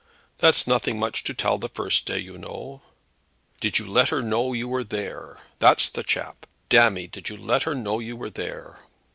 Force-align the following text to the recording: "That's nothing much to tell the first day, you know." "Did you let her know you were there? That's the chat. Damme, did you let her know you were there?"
"That's 0.39 0.65
nothing 0.65 0.97
much 0.97 1.23
to 1.25 1.33
tell 1.35 1.59
the 1.59 1.69
first 1.69 2.07
day, 2.07 2.17
you 2.17 2.39
know." 2.39 2.81
"Did 3.59 3.77
you 3.77 3.85
let 3.85 4.09
her 4.09 4.23
know 4.23 4.51
you 4.51 4.67
were 4.67 4.83
there? 4.83 5.41
That's 5.59 5.89
the 5.89 6.01
chat. 6.01 6.47
Damme, 6.69 7.05
did 7.05 7.29
you 7.29 7.37
let 7.37 7.61
her 7.69 7.75
know 7.75 7.99
you 7.99 8.15
were 8.17 8.31
there?" 8.31 8.79